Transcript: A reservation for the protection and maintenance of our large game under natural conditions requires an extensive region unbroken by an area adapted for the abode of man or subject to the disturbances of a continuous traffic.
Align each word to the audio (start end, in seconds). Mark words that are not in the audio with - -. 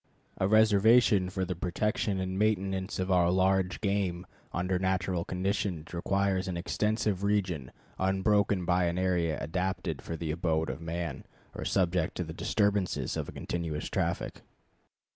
A 0.39 0.47
reservation 0.47 1.29
for 1.29 1.45
the 1.45 1.53
protection 1.55 2.19
and 2.19 2.35
maintenance 2.39 2.97
of 2.97 3.11
our 3.11 3.29
large 3.29 3.81
game 3.81 4.25
under 4.51 4.79
natural 4.79 5.23
conditions 5.23 5.93
requires 5.93 6.47
an 6.47 6.57
extensive 6.57 7.21
region 7.23 7.71
unbroken 7.99 8.65
by 8.65 8.85
an 8.85 8.97
area 8.97 9.37
adapted 9.39 10.01
for 10.01 10.15
the 10.17 10.31
abode 10.31 10.71
of 10.71 10.81
man 10.81 11.23
or 11.53 11.65
subject 11.65 12.15
to 12.15 12.23
the 12.23 12.33
disturbances 12.33 13.15
of 13.15 13.29
a 13.29 13.31
continuous 13.31 13.89
traffic. 13.91 14.41